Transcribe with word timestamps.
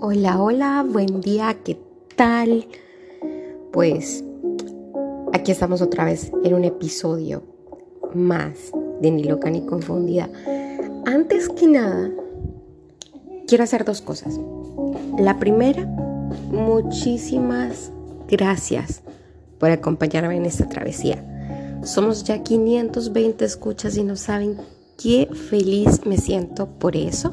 Hola, 0.00 0.42
hola, 0.42 0.86
buen 0.88 1.20
día, 1.20 1.56
¿qué 1.64 1.78
tal? 2.16 2.66
Pues 3.72 4.24
aquí 5.32 5.52
estamos 5.52 5.82
otra 5.82 6.04
vez 6.04 6.32
en 6.42 6.54
un 6.54 6.64
episodio 6.64 7.42
más 8.12 8.72
de 9.00 9.10
Ni 9.10 9.24
loca 9.24 9.50
ni 9.50 9.64
confundida. 9.64 10.28
Antes 11.06 11.48
que 11.48 11.68
nada, 11.68 12.10
quiero 13.46 13.64
hacer 13.64 13.84
dos 13.84 14.02
cosas. 14.02 14.38
La 15.18 15.38
primera, 15.38 15.86
muchísimas 16.50 17.92
gracias 18.28 19.02
por 19.58 19.70
acompañarme 19.70 20.36
en 20.36 20.46
esta 20.46 20.68
travesía. 20.68 21.24
Somos 21.84 22.24
ya 22.24 22.42
520 22.42 23.44
escuchas 23.44 23.96
y 23.96 24.02
no 24.02 24.16
saben 24.16 24.56
qué 24.98 25.28
feliz 25.50 26.04
me 26.04 26.18
siento 26.18 26.66
por 26.66 26.96
eso. 26.96 27.32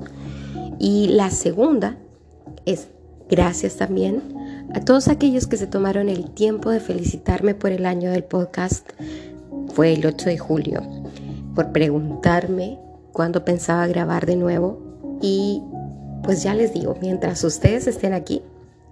Y 0.79 1.07
la 1.09 1.29
segunda 1.31 1.97
es 2.65 2.87
gracias 3.29 3.77
también 3.77 4.21
a 4.73 4.81
todos 4.81 5.07
aquellos 5.07 5.47
que 5.47 5.57
se 5.57 5.67
tomaron 5.67 6.09
el 6.09 6.31
tiempo 6.31 6.69
de 6.69 6.79
felicitarme 6.79 7.55
por 7.55 7.71
el 7.71 7.85
año 7.85 8.11
del 8.11 8.23
podcast. 8.23 8.89
Fue 9.73 9.93
el 9.93 10.05
8 10.05 10.29
de 10.29 10.37
julio, 10.37 10.81
por 11.55 11.71
preguntarme 11.71 12.79
cuándo 13.13 13.45
pensaba 13.45 13.87
grabar 13.87 14.25
de 14.25 14.35
nuevo. 14.35 14.79
Y 15.21 15.61
pues 16.23 16.43
ya 16.43 16.55
les 16.55 16.73
digo, 16.73 16.97
mientras 17.01 17.43
ustedes 17.43 17.87
estén 17.87 18.13
aquí, 18.13 18.41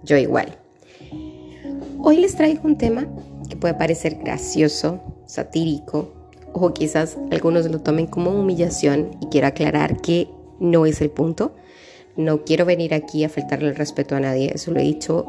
yo 0.02 0.16
igual. 0.16 0.56
Hoy 1.98 2.16
les 2.16 2.34
traigo 2.34 2.62
un 2.64 2.78
tema 2.78 3.06
que 3.48 3.56
puede 3.56 3.74
parecer 3.74 4.16
gracioso, 4.16 5.00
satírico, 5.26 6.12
o 6.52 6.72
quizás 6.72 7.18
algunos 7.30 7.70
lo 7.70 7.80
tomen 7.80 8.06
como 8.06 8.30
humillación 8.30 9.10
y 9.20 9.26
quiero 9.26 9.48
aclarar 9.48 10.00
que 10.00 10.28
no 10.58 10.86
es 10.86 11.00
el 11.00 11.10
punto. 11.10 11.54
No 12.16 12.44
quiero 12.44 12.64
venir 12.64 12.94
aquí 12.94 13.24
a 13.24 13.28
faltarle 13.28 13.68
el 13.68 13.76
respeto 13.76 14.16
a 14.16 14.20
nadie, 14.20 14.52
eso 14.54 14.70
lo 14.70 14.80
he 14.80 14.84
dicho 14.84 15.26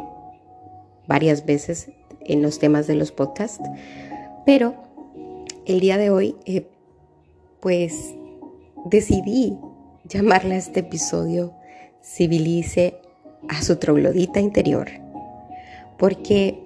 varias 1.08 1.45
veces 1.45 1.92
en 2.22 2.42
los 2.42 2.59
temas 2.59 2.88
de 2.88 2.95
los 2.95 3.11
podcasts, 3.11 3.64
pero 4.45 4.75
el 5.66 5.80
día 5.80 5.97
de 5.97 6.09
hoy 6.09 6.36
eh, 6.45 6.67
pues 7.59 8.16
decidí 8.86 9.58
llamarle 10.05 10.55
a 10.55 10.58
este 10.58 10.81
episodio 10.81 11.53
Civilice 12.03 13.00
a 13.48 13.61
su 13.61 13.75
troglodita 13.77 14.39
interior, 14.39 14.89
porque 15.98 16.59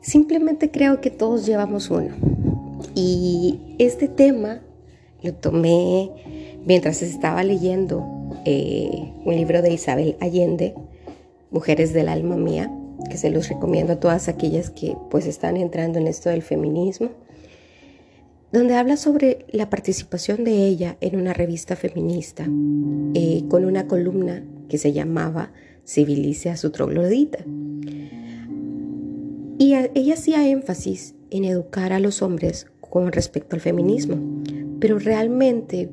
simplemente 0.00 0.70
creo 0.70 1.00
que 1.00 1.10
todos 1.10 1.46
llevamos 1.46 1.90
uno. 1.90 2.14
Y 2.94 3.76
este 3.78 4.08
tema 4.08 4.60
lo 5.22 5.34
tomé 5.34 6.10
mientras 6.64 7.02
estaba 7.02 7.42
leyendo 7.42 8.21
eh, 8.44 9.12
un 9.24 9.34
libro 9.34 9.62
de 9.62 9.72
Isabel 9.72 10.16
Allende, 10.20 10.74
Mujeres 11.50 11.92
del 11.92 12.08
Alma 12.08 12.36
Mía, 12.36 12.72
que 13.10 13.16
se 13.16 13.30
los 13.30 13.48
recomiendo 13.48 13.94
a 13.94 14.00
todas 14.00 14.28
aquellas 14.28 14.70
que 14.70 14.96
pues 15.10 15.26
están 15.26 15.56
entrando 15.56 15.98
en 15.98 16.06
esto 16.06 16.30
del 16.30 16.42
feminismo, 16.42 17.10
donde 18.52 18.74
habla 18.74 18.96
sobre 18.96 19.46
la 19.50 19.70
participación 19.70 20.44
de 20.44 20.66
ella 20.66 20.96
en 21.00 21.18
una 21.18 21.32
revista 21.32 21.74
feminista 21.74 22.46
eh, 23.14 23.44
con 23.48 23.64
una 23.64 23.86
columna 23.86 24.44
que 24.68 24.78
se 24.78 24.92
llamaba 24.92 25.52
Civilice 25.86 26.50
a 26.50 26.56
su 26.56 26.70
troglodita. 26.70 27.44
Y 29.58 29.74
ella 29.74 30.14
hacía 30.14 30.48
énfasis 30.48 31.14
en 31.30 31.44
educar 31.44 31.92
a 31.92 32.00
los 32.00 32.20
hombres 32.20 32.66
con 32.80 33.10
respecto 33.10 33.56
al 33.56 33.62
feminismo. 33.62 34.16
Pero 34.80 34.98
realmente, 34.98 35.90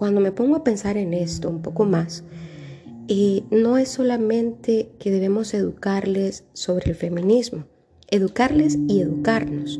cuando 0.00 0.22
me 0.22 0.32
pongo 0.32 0.56
a 0.56 0.64
pensar 0.64 0.96
en 0.96 1.12
esto 1.12 1.50
un 1.50 1.60
poco 1.60 1.84
más, 1.84 2.24
eh, 3.08 3.42
no 3.50 3.76
es 3.76 3.90
solamente 3.90 4.88
que 4.98 5.10
debemos 5.10 5.52
educarles 5.52 6.44
sobre 6.54 6.88
el 6.88 6.96
feminismo, 6.96 7.66
educarles 8.10 8.78
y 8.88 9.02
educarnos. 9.02 9.78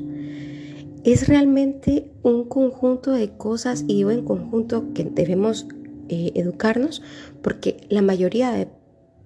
Es 1.05 1.27
realmente 1.27 2.13
un 2.23 2.45
conjunto 2.45 3.13
de 3.13 3.31
cosas 3.31 3.85
y 3.89 3.95
digo 3.95 4.11
en 4.11 4.27
conjunto 4.27 4.93
que 4.93 5.05
debemos 5.05 5.67
eh, 6.11 6.33
educarnos 6.35 7.01
porque 7.41 7.79
la 7.89 8.03
mayoría 8.03 8.51
de 8.51 8.69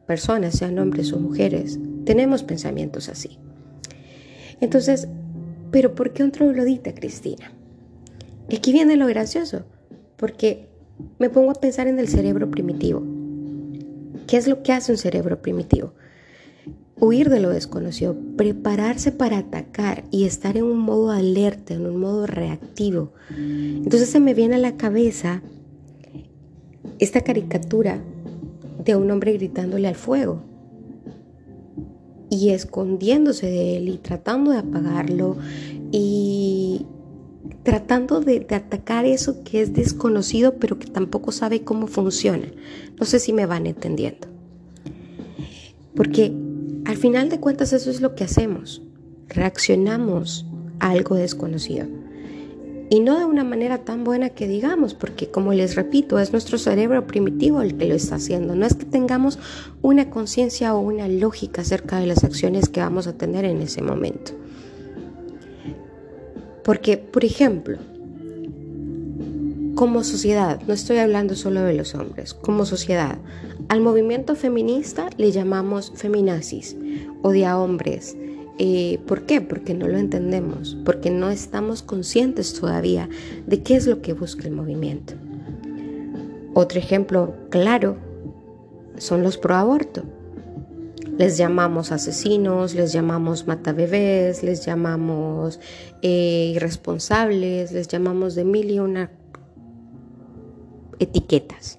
personas, 0.06 0.54
sean 0.54 0.78
hombres 0.78 1.12
o 1.12 1.18
mujeres, 1.18 1.76
tenemos 2.04 2.44
pensamientos 2.44 3.08
así. 3.08 3.40
Entonces, 4.60 5.08
pero 5.72 5.96
¿por 5.96 6.12
qué 6.12 6.22
un 6.22 6.30
troglodita, 6.30 6.94
Cristina? 6.94 7.50
Aquí 8.56 8.72
viene 8.72 8.94
lo 8.94 9.08
gracioso, 9.08 9.64
porque 10.16 10.72
me 11.18 11.30
pongo 11.30 11.50
a 11.50 11.54
pensar 11.54 11.86
en 11.86 11.98
el 11.98 12.08
cerebro 12.08 12.50
primitivo. 12.50 13.02
¿Qué 14.26 14.36
es 14.36 14.48
lo 14.48 14.62
que 14.62 14.72
hace 14.72 14.92
un 14.92 14.98
cerebro 14.98 15.42
primitivo? 15.42 15.92
Huir 16.98 17.28
de 17.28 17.40
lo 17.40 17.50
desconocido, 17.50 18.16
prepararse 18.36 19.12
para 19.12 19.38
atacar 19.38 20.04
y 20.10 20.24
estar 20.24 20.56
en 20.56 20.64
un 20.64 20.78
modo 20.78 21.10
alerta, 21.10 21.74
en 21.74 21.86
un 21.86 21.98
modo 21.98 22.26
reactivo. 22.26 23.12
Entonces 23.36 24.08
se 24.08 24.20
me 24.20 24.32
viene 24.32 24.54
a 24.54 24.58
la 24.58 24.76
cabeza 24.76 25.42
esta 26.98 27.20
caricatura 27.22 28.00
de 28.84 28.96
un 28.96 29.10
hombre 29.10 29.32
gritándole 29.32 29.88
al 29.88 29.96
fuego 29.96 30.42
y 32.30 32.50
escondiéndose 32.50 33.46
de 33.46 33.76
él 33.76 33.88
y 33.88 33.98
tratando 33.98 34.52
de 34.52 34.58
apagarlo 34.58 35.36
y 35.90 36.43
tratando 37.64 38.20
de, 38.20 38.46
atacar 38.50 39.06
eso 39.06 39.42
que 39.42 39.62
es 39.62 39.72
desconocido 39.72 40.56
pero 40.60 40.78
que 40.78 40.86
tampoco 40.86 41.32
sabe 41.32 41.64
cómo 41.64 41.88
funciona. 41.88 42.46
No 43.00 43.06
sé 43.06 43.18
si 43.18 43.32
me 43.32 43.46
van 43.46 43.66
entendiendo. 43.66 44.28
Porque 45.96 46.32
al 46.84 46.96
final 46.96 47.30
de 47.30 47.40
cuentas 47.40 47.72
eso 47.72 47.90
es 47.90 48.00
lo 48.00 48.14
que 48.14 48.24
hacemos. 48.24 48.82
Reaccionamos 49.28 50.46
a 50.78 50.90
algo 50.90 51.16
desconocido. 51.16 51.86
Y 52.90 53.00
no 53.00 53.18
de 53.18 53.24
una 53.24 53.44
manera 53.44 53.78
tan 53.78 54.04
buena 54.04 54.28
que 54.28 54.46
digamos, 54.46 54.92
porque 54.92 55.30
como 55.30 55.54
les 55.54 55.74
repito, 55.74 56.18
es 56.18 56.32
nuestro 56.32 56.58
cerebro 56.58 57.06
primitivo 57.06 57.62
el 57.62 57.76
que 57.78 57.86
lo 57.86 57.94
está 57.94 58.16
haciendo. 58.16 58.54
No 58.54 58.66
es 58.66 58.74
que 58.74 58.84
tengamos 58.84 59.38
una 59.80 60.10
conciencia 60.10 60.74
o 60.74 60.80
una 60.80 61.08
lógica 61.08 61.62
acerca 61.62 61.98
de 61.98 62.06
las 62.06 62.24
acciones 62.24 62.68
que 62.68 62.80
vamos 62.80 63.06
a 63.06 63.14
tener 63.14 63.46
en 63.46 63.62
ese 63.62 63.80
momento. 63.80 64.32
Porque, 66.64 66.96
por 66.96 67.24
ejemplo, 67.24 67.78
como 69.74 70.02
sociedad, 70.04 70.60
no 70.66 70.74
estoy 70.74 70.98
hablando 70.98 71.36
solo 71.36 71.62
de 71.62 71.74
los 71.74 71.94
hombres, 71.94 72.34
como 72.34 72.64
sociedad, 72.64 73.18
al 73.68 73.80
movimiento 73.80 74.34
feminista 74.34 75.10
le 75.16 75.30
llamamos 75.32 75.92
feminazis, 75.94 76.76
odia 77.22 77.58
hombres, 77.58 78.16
eh, 78.58 79.00
¿Por 79.06 79.22
qué? 79.22 79.40
Porque 79.40 79.74
no 79.74 79.88
lo 79.88 79.98
entendemos, 79.98 80.76
porque 80.84 81.10
no 81.10 81.30
estamos 81.30 81.82
conscientes 81.82 82.54
todavía 82.54 83.08
de 83.46 83.62
qué 83.62 83.74
es 83.74 83.86
lo 83.88 84.00
que 84.00 84.12
busca 84.12 84.46
el 84.46 84.54
movimiento. 84.54 85.14
Otro 86.54 86.78
ejemplo 86.78 87.34
claro 87.50 87.96
son 88.96 89.24
los 89.24 89.38
pro 89.38 89.56
aborto. 89.56 90.04
Les 91.18 91.36
llamamos 91.36 91.92
asesinos, 91.92 92.74
les 92.74 92.92
llamamos 92.92 93.46
matabebés, 93.46 94.42
les 94.42 94.64
llamamos 94.64 95.60
eh, 96.02 96.52
irresponsables, 96.54 97.72
les 97.72 97.88
llamamos 97.88 98.34
de 98.34 98.44
mil 98.44 98.70
y 98.70 98.78
una 98.80 99.10
etiquetas. 100.98 101.78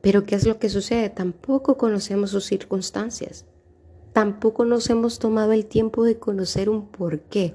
Pero 0.00 0.24
¿qué 0.24 0.36
es 0.36 0.46
lo 0.46 0.58
que 0.58 0.68
sucede? 0.68 1.10
Tampoco 1.10 1.76
conocemos 1.76 2.30
sus 2.30 2.44
circunstancias 2.44 3.44
tampoco 4.16 4.64
nos 4.64 4.88
hemos 4.88 5.18
tomado 5.18 5.52
el 5.52 5.66
tiempo 5.66 6.02
de 6.02 6.18
conocer 6.18 6.70
un 6.70 6.86
por 6.86 7.20
qué. 7.20 7.54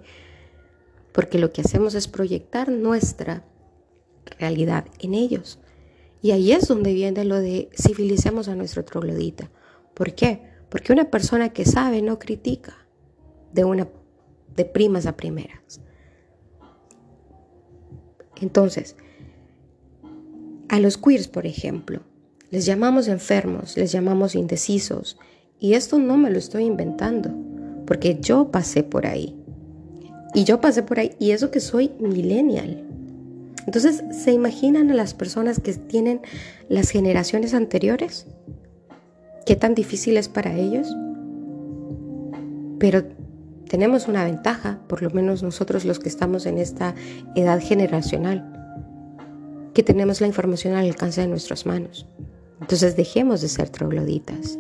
Porque 1.11 1.39
lo 1.39 1.51
que 1.51 1.61
hacemos 1.61 1.95
es 1.95 2.07
proyectar 2.07 2.69
nuestra 2.69 3.43
realidad 4.38 4.85
en 4.99 5.15
ellos. 5.15 5.57
Y 6.21 6.29
ahí 6.29 6.51
es 6.51 6.67
donde 6.67 6.93
viene 6.93 7.25
lo 7.25 7.38
de 7.38 7.71
civilicemos 7.75 8.47
a 8.47 8.56
nuestro 8.56 8.85
troglodita. 8.85 9.50
¿Por 9.93 10.13
qué? 10.13 10.41
Porque 10.69 10.93
una 10.93 11.09
persona 11.09 11.49
que 11.49 11.65
sabe 11.65 12.01
no 12.01 12.19
critica 12.19 12.75
de 13.53 13.65
una 13.65 13.88
de 14.55 14.65
primas 14.65 15.05
a 15.05 15.15
primeras. 15.15 15.81
Entonces, 18.41 18.95
a 20.69 20.79
los 20.79 20.97
queers, 20.97 21.27
por 21.27 21.45
ejemplo, 21.45 22.01
les 22.49 22.65
llamamos 22.65 23.07
enfermos, 23.07 23.77
les 23.77 23.91
llamamos 23.91 24.35
indecisos, 24.35 25.17
y 25.59 25.73
esto 25.73 25.99
no 25.99 26.17
me 26.17 26.31
lo 26.31 26.39
estoy 26.39 26.65
inventando, 26.65 27.31
porque 27.85 28.19
yo 28.19 28.51
pasé 28.51 28.83
por 28.83 29.05
ahí. 29.05 29.38
Y 30.33 30.43
yo 30.43 30.59
pasé 30.59 30.81
por 30.81 30.99
ahí, 30.99 31.11
y 31.19 31.31
eso 31.31 31.51
que 31.51 31.59
soy 31.59 31.91
millennial. 31.99 32.83
Entonces, 33.67 34.03
¿se 34.11 34.31
imaginan 34.31 34.89
a 34.89 34.95
las 34.95 35.13
personas 35.13 35.59
que 35.59 35.73
tienen 35.73 36.21
las 36.67 36.89
generaciones 36.89 37.53
anteriores? 37.53 38.25
¿Qué 39.45 39.55
tan 39.55 39.75
difícil 39.75 40.17
es 40.17 40.29
para 40.29 40.55
ellos? 40.55 40.88
Pero 42.79 43.03
tenemos 43.67 44.07
una 44.07 44.25
ventaja, 44.25 44.81
por 44.88 45.01
lo 45.01 45.09
menos 45.11 45.43
nosotros 45.43 45.85
los 45.85 45.99
que 45.99 46.09
estamos 46.09 46.45
en 46.45 46.57
esta 46.57 46.93
edad 47.35 47.59
generacional, 47.61 48.45
que 49.73 49.83
tenemos 49.83 50.21
la 50.21 50.27
información 50.27 50.75
al 50.75 50.85
alcance 50.85 51.21
de 51.21 51.27
nuestras 51.27 51.65
manos. 51.65 52.07
Entonces 52.59 52.95
dejemos 52.95 53.41
de 53.41 53.47
ser 53.47 53.69
trogloditas. 53.69 54.59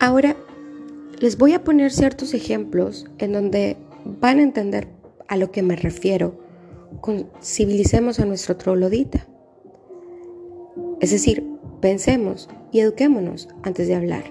Ahora 0.00 0.36
les 1.20 1.38
voy 1.38 1.52
a 1.52 1.62
poner 1.62 1.92
ciertos 1.92 2.34
ejemplos 2.34 3.06
en 3.18 3.32
donde 3.32 3.76
van 4.20 4.38
a 4.38 4.42
entender 4.42 4.88
a 5.28 5.36
lo 5.36 5.52
que 5.52 5.62
me 5.62 5.76
refiero 5.76 6.40
civilicemos 7.40 8.18
a 8.20 8.24
nuestro 8.24 8.56
troglodita. 8.56 9.26
Es 11.02 11.10
decir, 11.10 11.44
pensemos 11.80 12.48
y 12.70 12.78
eduquémonos 12.78 13.48
antes 13.64 13.88
de 13.88 13.96
hablar. 13.96 14.22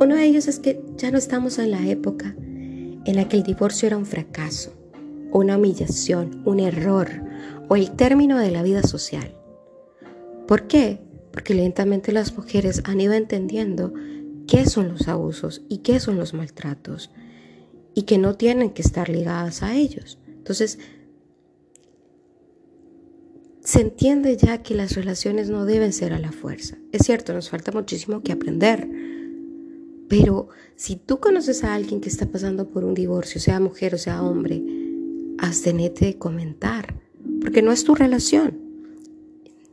Uno 0.00 0.16
de 0.16 0.24
ellos 0.24 0.48
es 0.48 0.58
que 0.58 0.84
ya 0.96 1.12
no 1.12 1.18
estamos 1.18 1.60
en 1.60 1.70
la 1.70 1.86
época 1.88 2.34
en 2.36 3.14
la 3.14 3.28
que 3.28 3.36
el 3.36 3.44
divorcio 3.44 3.86
era 3.86 3.96
un 3.96 4.06
fracaso, 4.06 4.74
una 5.30 5.56
humillación, 5.56 6.42
un 6.44 6.58
error 6.58 7.08
o 7.68 7.76
el 7.76 7.92
término 7.92 8.38
de 8.38 8.50
la 8.50 8.64
vida 8.64 8.82
social. 8.82 9.36
¿Por 10.48 10.66
qué? 10.66 11.00
Porque 11.30 11.54
lentamente 11.54 12.10
las 12.10 12.36
mujeres 12.36 12.82
han 12.86 13.00
ido 13.00 13.12
entendiendo 13.12 13.94
qué 14.48 14.66
son 14.66 14.88
los 14.88 15.06
abusos 15.06 15.62
y 15.68 15.78
qué 15.78 16.00
son 16.00 16.16
los 16.16 16.34
maltratos 16.34 17.12
y 17.94 18.02
que 18.02 18.18
no 18.18 18.34
tienen 18.34 18.70
que 18.70 18.82
estar 18.82 19.08
ligadas 19.08 19.62
a 19.62 19.76
ellos. 19.76 20.18
Entonces, 20.26 20.80
se 23.68 23.82
entiende 23.82 24.34
ya 24.38 24.62
que 24.62 24.74
las 24.74 24.94
relaciones 24.94 25.50
no 25.50 25.66
deben 25.66 25.92
ser 25.92 26.14
a 26.14 26.18
la 26.18 26.32
fuerza. 26.32 26.78
Es 26.90 27.04
cierto, 27.04 27.34
nos 27.34 27.50
falta 27.50 27.70
muchísimo 27.70 28.22
que 28.22 28.32
aprender. 28.32 28.88
Pero 30.08 30.48
si 30.74 30.96
tú 30.96 31.20
conoces 31.20 31.64
a 31.64 31.74
alguien 31.74 32.00
que 32.00 32.08
está 32.08 32.24
pasando 32.24 32.70
por 32.70 32.82
un 32.82 32.94
divorcio, 32.94 33.42
sea 33.42 33.60
mujer 33.60 33.94
o 33.94 33.98
sea 33.98 34.22
hombre, 34.22 34.62
abstenete 35.36 36.06
de 36.06 36.16
comentar, 36.16 36.94
porque 37.42 37.60
no 37.60 37.70
es 37.70 37.84
tu 37.84 37.94
relación. 37.94 38.56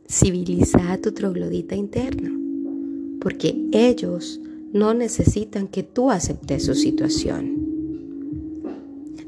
Civiliza 0.06 0.92
a 0.92 0.98
tu 0.98 1.12
troglodita 1.12 1.74
interno, 1.74 2.38
porque 3.18 3.56
ellos 3.72 4.42
no 4.74 4.92
necesitan 4.92 5.68
que 5.68 5.84
tú 5.84 6.10
aceptes 6.10 6.66
su 6.66 6.74
situación. 6.74 7.55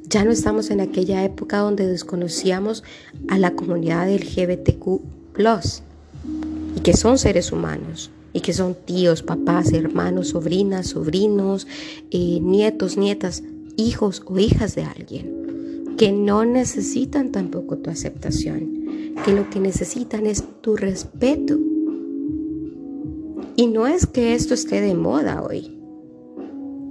Ya 0.08 0.24
no 0.24 0.30
estamos 0.30 0.70
en 0.70 0.80
aquella 0.80 1.22
época 1.22 1.58
donde 1.58 1.86
desconocíamos 1.86 2.82
a 3.28 3.38
la 3.38 3.54
comunidad 3.54 4.08
LGBTQ 4.10 5.02
y 6.76 6.80
que 6.80 6.94
son 6.94 7.18
seres 7.18 7.52
humanos 7.52 8.10
y 8.32 8.40
que 8.40 8.54
son 8.54 8.74
tíos, 8.74 9.22
papás, 9.22 9.72
hermanos, 9.72 10.28
sobrinas, 10.28 10.88
sobrinos, 10.88 11.66
eh, 12.10 12.40
nietos, 12.40 12.96
nietas, 12.96 13.42
hijos 13.76 14.22
o 14.24 14.38
hijas 14.38 14.74
de 14.74 14.84
alguien, 14.84 15.94
que 15.98 16.10
no 16.10 16.46
necesitan 16.46 17.30
tampoco 17.30 17.76
tu 17.76 17.90
aceptación, 17.90 19.14
que 19.26 19.32
lo 19.32 19.50
que 19.50 19.60
necesitan 19.60 20.24
es 20.24 20.42
tu 20.62 20.76
respeto. 20.76 21.58
Y 23.56 23.66
no 23.66 23.86
es 23.86 24.06
que 24.06 24.34
esto 24.34 24.54
esté 24.54 24.80
de 24.80 24.94
moda 24.94 25.42
hoy, 25.42 25.77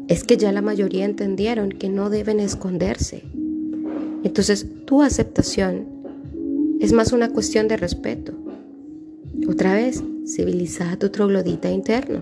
es 0.08 0.24
que 0.24 0.38
ya 0.38 0.52
la 0.52 0.62
mayoría 0.62 1.06
entendieron 1.06 1.70
que 1.70 1.90
no 1.90 2.10
deben 2.10 2.40
esconderse. 2.40 3.24
Entonces, 4.24 4.66
tu 4.86 5.02
aceptación 5.02 5.86
es 6.80 6.94
más 6.94 7.12
una 7.12 7.30
cuestión 7.30 7.68
de 7.68 7.78
respeto. 7.78 8.34
Otra 9.48 9.74
vez, 9.74 10.04
civiliza 10.26 10.92
a 10.92 10.98
tu 10.98 11.10
troglodita 11.10 11.70
interno, 11.72 12.22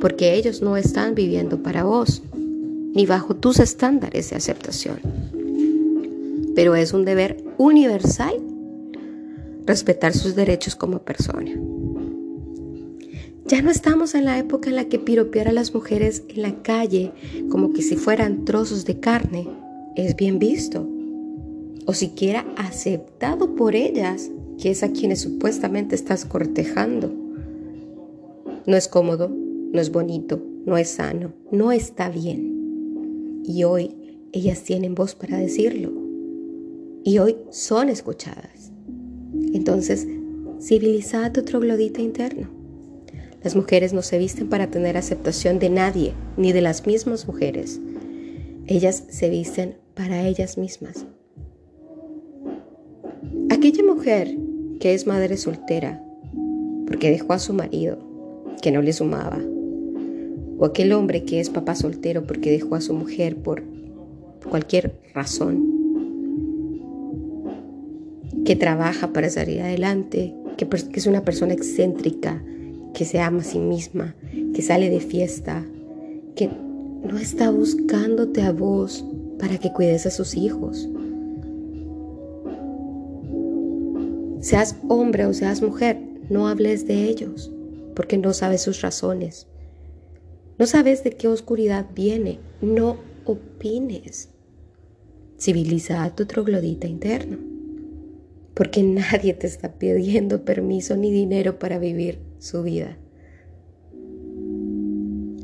porque 0.00 0.34
ellos 0.34 0.62
no 0.62 0.76
están 0.76 1.14
viviendo 1.14 1.62
para 1.62 1.84
vos, 1.84 2.22
ni 2.94 3.06
bajo 3.06 3.36
tus 3.36 3.60
estándares 3.60 4.30
de 4.30 4.36
aceptación. 4.36 4.98
Pero 6.54 6.74
es 6.74 6.92
un 6.92 7.04
deber 7.04 7.42
universal 7.58 8.34
respetar 9.66 10.14
sus 10.14 10.34
derechos 10.34 10.76
como 10.76 11.00
persona. 11.00 11.52
Ya 13.48 13.62
no 13.62 13.70
estamos 13.70 14.16
en 14.16 14.24
la 14.24 14.38
época 14.38 14.70
en 14.70 14.74
la 14.74 14.86
que 14.86 14.98
piropear 14.98 15.46
a 15.46 15.52
las 15.52 15.72
mujeres 15.72 16.24
en 16.28 16.42
la 16.42 16.62
calle 16.62 17.12
como 17.48 17.72
que 17.72 17.80
si 17.80 17.94
fueran 17.94 18.44
trozos 18.44 18.84
de 18.86 18.98
carne 18.98 19.46
es 19.94 20.16
bien 20.16 20.40
visto, 20.40 20.88
o 21.86 21.94
siquiera 21.94 22.44
aceptado 22.56 23.54
por 23.54 23.76
ellas, 23.76 24.32
que 24.60 24.72
es 24.72 24.82
a 24.82 24.90
quienes 24.90 25.20
supuestamente 25.20 25.94
estás 25.94 26.24
cortejando. 26.24 27.12
No 28.66 28.76
es 28.76 28.88
cómodo, 28.88 29.28
no 29.28 29.80
es 29.80 29.92
bonito, 29.92 30.42
no 30.64 30.76
es 30.76 30.88
sano, 30.88 31.32
no 31.52 31.70
está 31.70 32.08
bien. 32.08 33.42
Y 33.44 33.62
hoy 33.62 33.94
ellas 34.32 34.64
tienen 34.64 34.96
voz 34.96 35.14
para 35.14 35.38
decirlo. 35.38 35.92
Y 37.04 37.18
hoy 37.18 37.36
son 37.50 37.90
escuchadas. 37.90 38.72
Entonces, 39.52 40.08
civiliza 40.60 41.32
tu 41.32 41.42
troglodita 41.42 42.00
interno. 42.00 42.55
Las 43.42 43.54
mujeres 43.56 43.92
no 43.92 44.02
se 44.02 44.18
visten 44.18 44.48
para 44.48 44.70
tener 44.70 44.96
aceptación 44.96 45.58
de 45.58 45.70
nadie, 45.70 46.12
ni 46.36 46.52
de 46.52 46.60
las 46.60 46.86
mismas 46.86 47.26
mujeres. 47.26 47.80
Ellas 48.66 49.04
se 49.08 49.30
visten 49.30 49.76
para 49.94 50.26
ellas 50.26 50.58
mismas. 50.58 51.06
Aquella 53.50 53.84
mujer 53.84 54.36
que 54.80 54.94
es 54.94 55.06
madre 55.06 55.36
soltera 55.36 56.02
porque 56.86 57.10
dejó 57.10 57.32
a 57.32 57.38
su 57.38 57.52
marido, 57.52 57.98
que 58.62 58.70
no 58.70 58.82
le 58.82 58.92
sumaba, 58.92 59.38
o 60.58 60.64
aquel 60.64 60.92
hombre 60.92 61.24
que 61.24 61.40
es 61.40 61.50
papá 61.50 61.74
soltero 61.74 62.26
porque 62.26 62.50
dejó 62.50 62.76
a 62.76 62.80
su 62.80 62.94
mujer 62.94 63.36
por 63.36 63.62
cualquier 64.48 65.00
razón, 65.12 65.76
que 68.44 68.56
trabaja 68.56 69.12
para 69.12 69.28
salir 69.28 69.60
adelante, 69.60 70.34
que, 70.56 70.68
es 70.94 71.06
una 71.06 71.24
persona 71.24 71.52
excéntrica, 71.52 72.42
que 72.96 73.04
se 73.04 73.20
ama 73.20 73.42
a 73.42 73.44
sí 73.44 73.58
misma, 73.58 74.16
que 74.54 74.62
sale 74.62 74.88
de 74.88 75.00
fiesta, 75.00 75.62
que 76.34 76.48
no 76.48 77.18
está 77.18 77.50
buscándote 77.50 78.40
a 78.40 78.52
vos 78.52 79.04
para 79.38 79.58
que 79.58 79.70
cuides 79.70 80.06
a 80.06 80.10
sus 80.10 80.34
hijos. 80.34 80.88
Seas 84.40 84.76
hombre 84.88 85.26
o 85.26 85.34
seas 85.34 85.60
mujer, 85.60 85.98
no 86.30 86.48
hables 86.48 86.86
de 86.86 87.04
ellos, 87.04 87.52
porque 87.94 88.16
no 88.16 88.32
sabes 88.32 88.62
sus 88.62 88.80
razones. 88.80 89.46
No 90.58 90.66
sabes 90.66 91.04
de 91.04 91.10
qué 91.10 91.28
oscuridad 91.28 91.84
viene, 91.94 92.38
no 92.62 92.96
opines. 93.26 94.30
Civiliza 95.36 96.02
a 96.02 96.16
tu 96.16 96.24
troglodita 96.24 96.86
interno, 96.86 97.36
porque 98.56 98.82
nadie 98.82 99.34
te 99.34 99.46
está 99.46 99.78
pidiendo 99.78 100.46
permiso 100.46 100.96
ni 100.96 101.12
dinero 101.12 101.58
para 101.58 101.78
vivir 101.78 102.20
su 102.38 102.62
vida. 102.62 102.96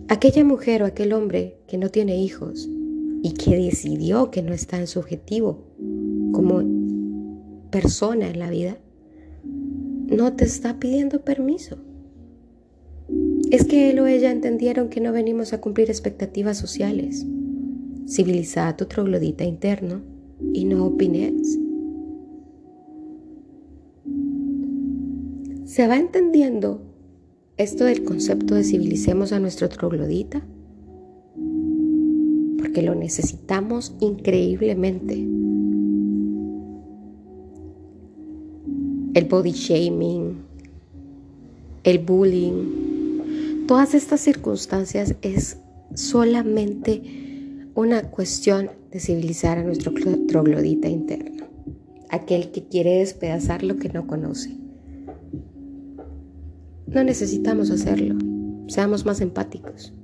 Aquella 0.09 0.45
mujer 0.45 0.83
o 0.83 0.87
aquel 0.87 1.13
hombre 1.13 1.59
que 1.69 1.77
no 1.77 1.91
tiene 1.91 2.17
hijos 2.23 2.71
y 3.23 3.35
que 3.35 3.55
decidió 3.55 4.31
que 4.31 4.43
no 4.43 4.55
está 4.55 4.79
en 4.79 4.87
su 4.87 4.99
objetivo 4.99 5.63
como 6.33 6.63
persona 7.71 8.31
en 8.31 8.39
la 8.39 8.49
vida, 8.49 8.79
no 9.45 10.33
te 10.33 10.45
está 10.45 10.79
pidiendo 10.79 11.23
permiso. 11.23 11.77
Es 13.51 13.67
que 13.67 13.91
él 13.91 14.01
o 14.01 14.07
ella 14.07 14.31
entendieron 14.31 14.89
que 14.89 15.03
no 15.03 15.13
venimos 15.13 15.53
a 15.53 15.61
cumplir 15.61 15.91
expectativas 15.91 16.57
sociales. 16.57 17.27
Civiliza 18.07 18.75
tu 18.79 18.87
troglodita 18.87 19.45
interno 19.45 20.01
y 20.55 20.65
no 20.65 20.87
opines. 20.87 21.59
¿Se 25.73 25.89
va 25.89 25.97
entendiendo 25.97 26.83
esto 27.57 27.85
del 27.85 28.05
concepto 28.05 28.55
de 28.55 28.63
civilicemos 28.63 29.33
a 29.33 29.41
nuestro 29.41 29.71
troglodita? 29.71 30.43
Porque 32.59 32.83
lo 32.83 32.95
necesitamos 32.95 33.95
increíblemente. 33.99 35.15
El 39.15 39.25
body 39.31 39.53
shaming, 39.53 40.43
el 41.85 41.99
bullying, 42.01 43.65
todas 43.67 43.95
estas 43.95 44.21
circunstancias 44.21 45.15
es 45.23 45.57
solamente 45.95 47.03
una 47.75 48.11
cuestión 48.11 48.69
de 48.91 49.01
civilizar 49.01 49.57
a 49.57 49.65
nuestro 49.65 49.95
troglodita 50.29 50.91
interno, 50.91 51.47
aquel 52.11 52.53
que 52.53 52.63
quiere 52.65 52.99
despedazar 52.99 53.63
lo 53.63 53.79
que 53.79 53.89
no 53.89 54.07
conoce. 54.07 54.62
No 56.93 57.03
necesitamos 57.05 57.71
hacerlo. 57.71 58.17
Seamos 58.69 59.07
más 59.07 59.21
empáticos. 59.21 59.95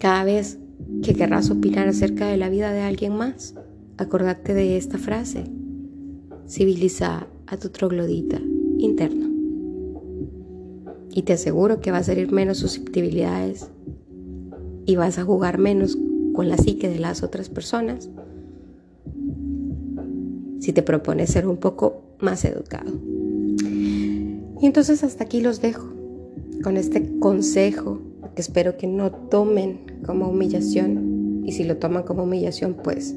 Cada 0.00 0.24
vez 0.24 0.58
que 1.02 1.14
querrás 1.14 1.50
opinar 1.50 1.86
acerca 1.86 2.26
de 2.26 2.36
la 2.36 2.48
vida 2.48 2.72
de 2.72 2.80
alguien 2.80 3.16
más, 3.16 3.54
acordate 3.96 4.54
de 4.54 4.76
esta 4.76 4.98
frase. 4.98 5.44
Civiliza 6.48 7.28
a 7.46 7.56
tu 7.56 7.68
troglodita 7.68 8.40
interno. 8.78 9.30
Y 11.12 11.22
te 11.22 11.34
aseguro 11.34 11.80
que 11.80 11.92
vas 11.92 12.08
a 12.08 12.12
herir 12.12 12.32
menos 12.32 12.58
susceptibilidades 12.58 13.70
y 14.84 14.96
vas 14.96 15.18
a 15.18 15.24
jugar 15.24 15.58
menos 15.58 15.96
con 16.34 16.48
la 16.48 16.58
psique 16.58 16.88
de 16.88 16.98
las 16.98 17.22
otras 17.22 17.48
personas 17.48 18.10
si 20.58 20.72
te 20.72 20.82
propones 20.82 21.30
ser 21.30 21.46
un 21.46 21.58
poco 21.58 22.16
más 22.20 22.44
educado. 22.44 22.90
Y 24.64 24.66
entonces 24.66 25.04
hasta 25.04 25.24
aquí 25.24 25.42
los 25.42 25.60
dejo 25.60 25.86
con 26.62 26.78
este 26.78 27.18
consejo 27.18 28.00
que 28.34 28.40
espero 28.40 28.78
que 28.78 28.86
no 28.86 29.12
tomen 29.12 30.00
como 30.06 30.26
humillación 30.30 31.42
y 31.44 31.52
si 31.52 31.64
lo 31.64 31.76
toman 31.76 32.04
como 32.04 32.22
humillación 32.22 32.72
pues 32.82 33.14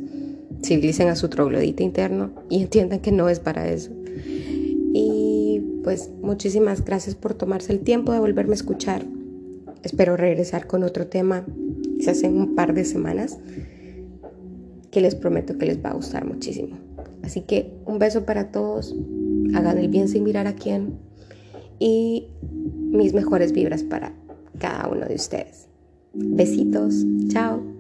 civilicen 0.62 1.08
a 1.08 1.16
su 1.16 1.30
troglodita 1.30 1.84
interno 1.84 2.32
y 2.50 2.62
entiendan 2.64 3.00
que 3.00 3.14
no 3.14 3.30
es 3.30 3.40
para 3.40 3.70
eso. 3.70 3.92
Y 4.94 5.62
pues 5.86 6.12
muchísimas 6.22 6.84
gracias 6.84 7.16
por 7.16 7.34
tomarse 7.34 7.72
el 7.72 7.80
tiempo 7.80 8.12
de 8.12 8.20
volverme 8.20 8.52
a 8.52 8.56
escuchar. 8.56 9.06
Espero 9.84 10.18
regresar 10.18 10.68
con 10.68 10.84
otro 10.84 11.08
tema 11.08 11.46
quizás 11.98 12.24
en 12.24 12.38
un 12.38 12.56
par 12.56 12.74
de 12.74 12.84
semanas 12.84 13.40
que 14.92 15.00
les 15.00 15.16
prometo 15.16 15.58
que 15.58 15.66
les 15.66 15.82
va 15.82 15.92
a 15.92 15.94
gustar 15.94 16.26
muchísimo. 16.26 16.78
Así 17.24 17.40
que 17.40 17.72
un 17.86 18.00
beso 18.00 18.26
para 18.26 18.52
todos, 18.52 18.94
hagan 19.56 19.78
el 19.78 19.88
bien 19.88 20.10
sin 20.10 20.26
mirar 20.26 20.46
a 20.46 20.54
quién 20.54 21.07
y 21.80 22.28
mis 22.44 23.14
mejores 23.14 23.52
vibras 23.52 23.84
para 23.84 24.14
cada 24.60 24.88
uno 24.90 25.06
de 25.06 25.16
ustedes. 25.16 25.68
Besitos, 26.14 27.06
chao. 27.30 27.77